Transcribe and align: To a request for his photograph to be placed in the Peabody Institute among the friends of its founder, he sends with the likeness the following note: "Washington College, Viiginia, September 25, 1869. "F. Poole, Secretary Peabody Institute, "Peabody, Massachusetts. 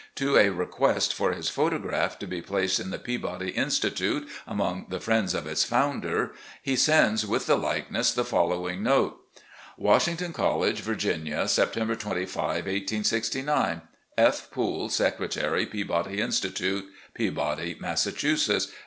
To 0.15 0.35
a 0.35 0.49
request 0.49 1.13
for 1.13 1.31
his 1.31 1.47
photograph 1.47 2.17
to 2.17 2.25
be 2.25 2.41
placed 2.41 2.79
in 2.79 2.89
the 2.89 2.97
Peabody 2.97 3.51
Institute 3.51 4.27
among 4.47 4.87
the 4.89 4.99
friends 4.99 5.35
of 5.35 5.45
its 5.45 5.63
founder, 5.63 6.31
he 6.63 6.75
sends 6.75 7.23
with 7.23 7.45
the 7.45 7.55
likeness 7.55 8.11
the 8.11 8.25
following 8.25 8.81
note: 8.81 9.19
"Washington 9.77 10.33
College, 10.33 10.81
Viiginia, 10.81 11.47
September 11.47 11.93
25, 11.93 12.35
1869. 12.65 13.81
"F. 14.17 14.49
Poole, 14.49 14.89
Secretary 14.89 15.67
Peabody 15.67 16.19
Institute, 16.19 16.85
"Peabody, 17.13 17.77
Massachusetts. 17.79 18.69